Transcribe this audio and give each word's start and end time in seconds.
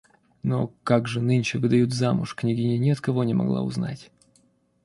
Но 0.41 0.73
как 0.83 1.07
же 1.07 1.21
нынче 1.21 1.59
выдают 1.59 1.93
замуж, 1.93 2.33
княгиня 2.33 2.79
ни 2.79 2.89
от 2.89 2.99
кого 3.01 3.23
не 3.23 3.35
могла 3.35 3.61
узнать. 3.61 4.11